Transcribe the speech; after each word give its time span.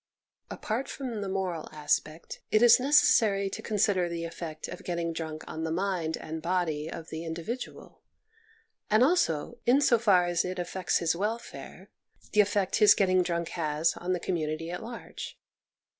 Apart 0.49 0.89
from 0.89 1.21
the 1.21 1.29
moral 1.29 1.69
aspect, 1.71 2.39
it 2.49 2.63
is 2.63 2.79
neces 2.79 3.03
sary 3.05 3.51
to 3.51 3.61
consider 3.61 4.09
the 4.09 4.25
effect 4.25 4.67
of 4.67 4.83
getting 4.83 5.13
drunk 5.13 5.43
on 5.47 5.63
the 5.63 5.69
mind 5.69 6.17
and 6.17 6.41
body 6.41 6.89
of 6.89 7.09
the 7.09 7.23
individual, 7.23 8.01
and 8.89 9.03
also, 9.03 9.59
in 9.67 9.79
so 9.79 9.99
far 9.99 10.25
as 10.25 10.43
it 10.43 10.57
affects 10.57 10.97
his 10.97 11.15
welfare, 11.15 11.91
the 12.31 12.41
effect 12.41 12.77
his 12.77 12.95
getting 12.95 13.21
drunk 13.21 13.49
has 13.49 13.93
on 13.95 14.11
the 14.11 14.19
com 14.19 14.33
munity 14.33 14.73
at 14.73 14.81
large. 14.81 15.39